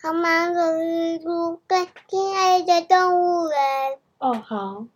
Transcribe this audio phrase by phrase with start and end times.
[0.00, 3.98] 好忙的蜘蛛跟亲爱的动物园。
[4.18, 4.86] 哦，好，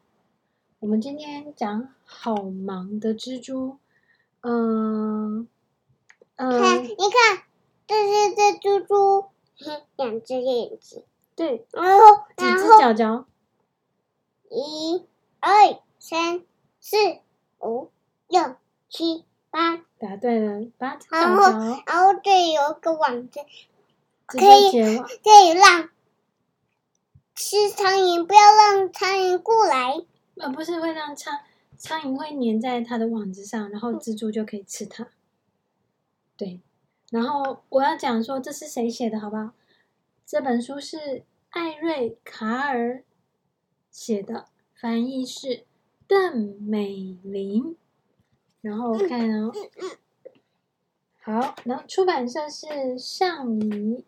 [0.78, 3.78] 我们今天讲好忙的蜘蛛。
[4.42, 5.48] 嗯，
[6.36, 7.42] 看，你看，
[7.88, 9.24] 这是这蜘蛛，
[9.96, 11.02] 两只眼睛，
[11.34, 13.24] 对，然后几只脚脚？
[14.50, 15.04] 一、
[15.40, 16.44] 二、三、
[16.78, 16.96] 四、
[17.58, 17.90] 五、
[18.28, 18.54] 六、
[18.88, 19.78] 七、八。
[19.98, 21.26] 答对了，八只脚脚。
[21.26, 21.42] 然后，
[21.86, 23.40] 然后这里有个网子，
[24.38, 25.88] 可以可以让
[27.34, 29.94] 吃苍蝇，不要让苍蝇过来。
[30.36, 31.40] 呃，不是会让苍
[31.76, 35.08] 苍蝇会粘在它的网子上，然后蜘蛛就可以吃它。
[36.36, 36.60] 对，
[37.10, 39.50] 然后我要讲说这是谁写的，好不好？
[40.24, 43.04] 这本书是艾瑞卡尔
[43.90, 45.64] 写的，翻译是
[46.06, 47.76] 邓美玲。
[48.62, 49.52] 然后我看哦，
[51.20, 54.04] 好，然后出版社是上谊。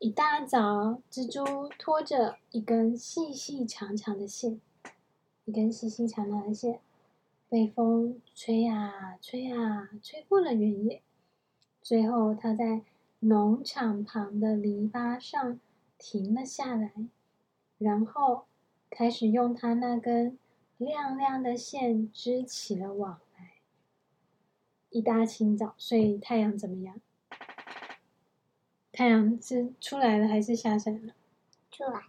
[0.00, 4.58] 一大早，蜘蛛拖着一根细细长长的线，
[5.44, 6.80] 一根细细长长的线，
[7.50, 11.02] 被风吹啊吹啊，吹过了原野。
[11.82, 12.80] 最后，它在
[13.18, 15.60] 农场旁的篱笆上
[15.98, 16.92] 停了下来，
[17.76, 18.44] 然后
[18.88, 20.38] 开始用它那根。
[20.78, 23.50] 亮亮的线织起了网来。
[24.88, 26.98] 一大清早，所以太阳怎么样？
[28.92, 31.14] 太阳是出来了还是下山了？
[31.70, 32.02] 出来。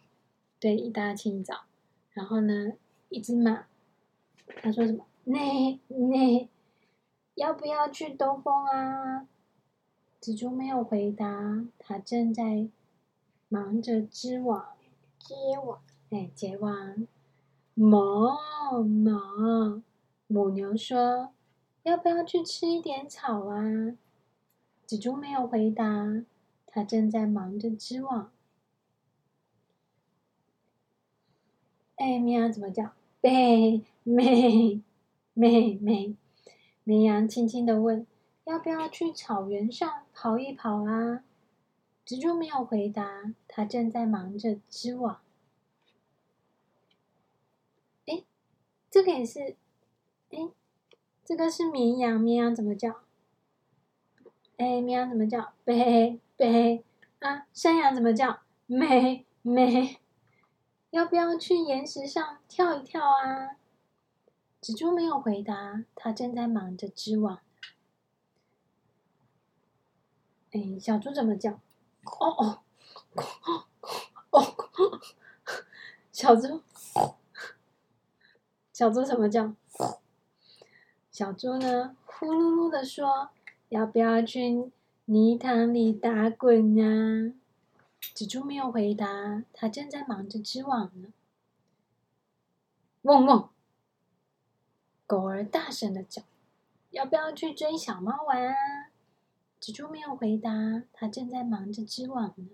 [0.60, 1.66] 对，一大清早。
[2.12, 2.74] 然后呢，
[3.10, 3.66] 一只马，
[4.62, 5.06] 他说什么？
[5.24, 6.50] 那那，
[7.36, 9.28] 要不要去兜风啊？
[10.20, 12.68] 蜘蛛没有回答，它正在
[13.50, 14.66] 忙着织网。
[15.20, 15.82] 结网。
[16.10, 17.08] 哎，结网。
[17.76, 18.36] 哞
[19.04, 19.82] 哞，
[20.28, 21.32] 母牛说
[21.84, 23.64] ：“要不要去吃一点草啊？”
[24.86, 25.86] 蜘蛛没有回答，
[26.72, 28.32] 它正在忙着织网。
[31.98, 32.94] 哎，绵羊怎么叫？
[33.22, 34.82] 咩咩
[35.34, 36.16] 咩咩。
[36.84, 38.08] 绵羊轻轻的问
[38.46, 41.24] ：“要不要去草原上跑一跑啊？”
[42.08, 45.22] 蜘蛛没有回答，它正在忙着织网。
[48.08, 48.24] 哎
[48.90, 49.56] 这个也是，
[50.32, 50.50] 哎，
[51.24, 53.02] 这个是绵羊，绵羊怎么叫？
[54.58, 55.54] 哎，绵羊怎么叫？
[55.64, 56.84] 贝呗
[57.20, 58.40] 啊，山羊怎么叫？
[58.66, 60.00] 美美，
[60.90, 63.58] 要不要去岩石上跳一跳啊？
[64.60, 67.42] 蜘蛛没有回答，它正在忙着织网。
[70.52, 71.52] 哎，小猪怎么叫？
[71.52, 72.64] 哦哦
[73.12, 73.68] 哦
[74.32, 75.00] 哦，
[76.12, 76.64] 小猪。
[78.74, 79.54] 小猪怎么叫？
[81.12, 81.96] 小猪呢？
[82.04, 83.30] 呼噜噜的说
[83.70, 84.72] ：“要不要去
[85.06, 87.34] 泥塘里打滚啊？”
[88.16, 91.14] 蜘蛛没有回答，它正在忙着织网呢。
[93.04, 93.50] 汪汪！
[95.06, 96.24] 狗儿大声的叫
[96.92, 98.56] ：“要不要去追小猫玩啊？”
[99.62, 102.50] 蜘蛛没有回答，它正在忙着织网呢。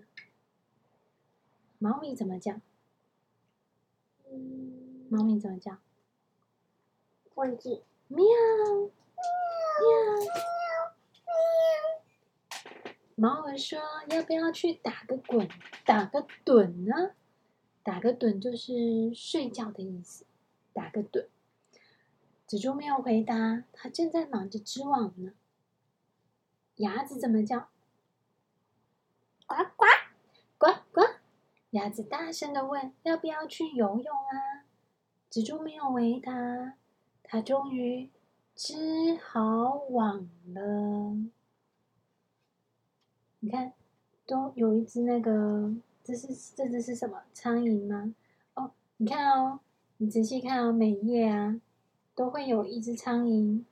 [1.78, 2.60] 猫咪怎么叫？
[5.08, 5.78] 猫咪怎么叫？
[7.34, 8.88] 忘记，喵，喵，
[13.20, 13.80] 毛儿说
[14.10, 15.48] ：“要不要去打个滚，
[15.84, 17.16] 打个盹呢？
[17.82, 20.24] 打个盹就是睡觉的意思，
[20.72, 21.26] 打个盹。”
[22.46, 25.32] 蜘蛛没有回答，它正在忙着织网呢。
[26.76, 27.70] 鸭子怎么叫？
[29.48, 29.84] 呱呱，
[30.56, 31.02] 呱呱！
[31.70, 34.62] 鸭子大声的问：“要不要去游泳啊？”
[35.28, 36.74] 蜘蛛没有回答。
[37.24, 38.10] 它终于
[38.54, 41.16] 织好网了。
[43.40, 43.72] 你看，
[44.26, 45.72] 都有一只那个，
[46.02, 47.22] 这是这只是什么？
[47.32, 48.14] 苍蝇吗？
[48.54, 49.60] 哦，你看哦，
[49.98, 51.60] 你仔细看哦，每一页啊，
[52.14, 53.62] 都会有一只苍蝇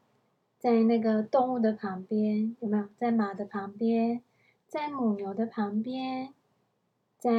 [0.58, 2.88] 在那个动物的旁边，有没有？
[2.96, 4.22] 在马的旁边，
[4.68, 6.32] 在母牛的旁边，
[7.18, 7.30] 在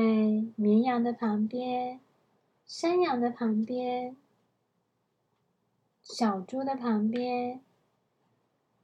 [0.55, 1.99] 绵羊的旁边，
[2.65, 4.15] 山羊的旁边。
[6.01, 7.59] 小猪的旁边，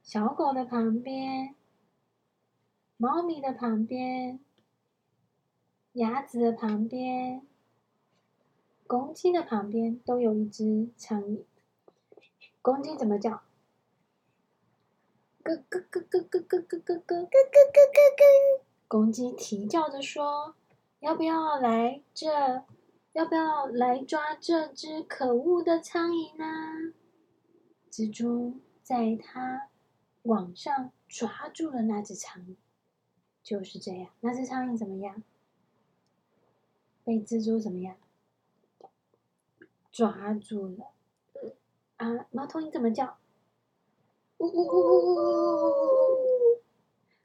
[0.02, 1.54] 小狗的旁边，
[2.96, 4.38] 猫咪的旁边，
[5.94, 7.42] 鸭子的旁边，
[8.86, 11.42] 公鸡的旁边都有一只苍蝇。
[12.62, 13.42] 公鸡怎么叫？
[15.42, 18.64] 咯咯咯咯咯咯咯咯咯咯咯咯咯。
[18.86, 20.54] 公鸡啼叫着说
[21.00, 22.64] ：“要不要来这？
[23.12, 26.94] 要不要来抓这只可恶的苍蝇呢？”
[27.90, 29.68] 蜘蛛在它
[30.22, 32.56] 网上抓住了那只苍蝇，
[33.44, 34.10] 就是这样。
[34.20, 35.22] 那只苍蝇怎么样？
[37.04, 37.96] 被蜘蛛怎么样？
[39.92, 40.90] 抓住了。
[41.98, 43.18] 啊，猫头鹰怎么叫？
[44.38, 46.62] 呜呜呜呜呜！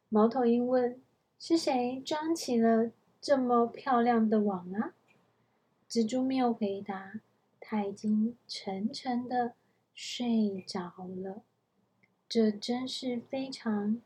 [0.09, 1.01] 猫头鹰问
[1.39, 4.93] ：“是谁装起了这么漂亮的网啊？”
[5.89, 7.21] 蜘蛛没有回答，
[7.59, 9.53] 它已经沉沉的
[9.95, 10.93] 睡着
[11.23, 11.41] 了。
[12.27, 13.99] 这真是非常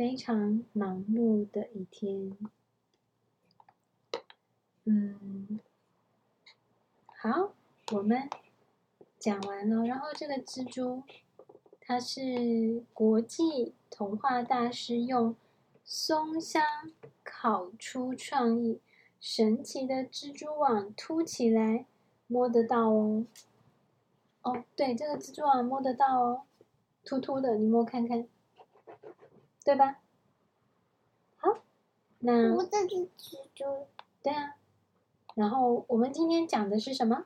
[0.00, 2.34] 非常忙碌的一天。
[4.84, 5.60] 嗯，
[7.04, 7.52] 好，
[7.92, 8.26] 我们
[9.18, 9.84] 讲完了。
[9.84, 11.02] 然后这个蜘蛛，
[11.82, 15.36] 它是国际童话大师用
[15.84, 16.62] 松香
[17.22, 18.80] 烤出创意，
[19.20, 21.84] 神奇的蜘蛛网凸起来，
[22.26, 23.26] 摸得到哦。
[24.40, 26.42] 哦，对，这个蜘蛛网摸得到哦。
[27.04, 28.26] 凸凸的，你摸看看，
[29.70, 29.98] 对吧？
[31.36, 31.62] 好，
[32.18, 33.86] 那我这是蜘蛛。
[34.20, 34.56] 对啊，
[35.36, 37.24] 然后我们今天讲的是什么？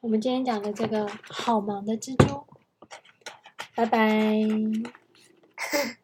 [0.00, 2.44] 我们今天讲的这个好忙的蜘蛛。
[3.76, 4.42] 拜拜。